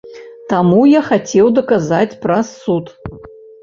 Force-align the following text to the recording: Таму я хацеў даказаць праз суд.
Таму 0.53 0.79
я 0.93 1.03
хацеў 1.11 1.53
даказаць 1.61 2.19
праз 2.27 2.45
суд. 2.67 2.95